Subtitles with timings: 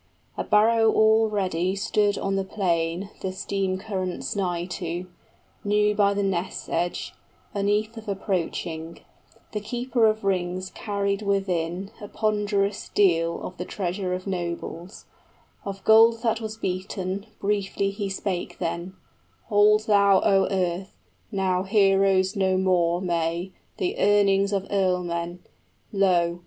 [0.35, 5.05] A barrow all ready Stood on the plain the stream currents nigh to,
[5.63, 7.13] New by the ness edge,
[7.53, 9.01] unnethe of approaching:
[9.51, 15.05] The keeper of rings carried within a Ponderous deal of the treasure of nobles,
[15.61, 19.91] 25 Of gold that was beaten, briefly he spake then: {The ring giver bewails the
[19.93, 20.97] loss of retainers.} "Hold thou, O Earth,
[21.31, 25.43] now heroes no more may, The earnings of earlmen.
[25.93, 26.39] Lo!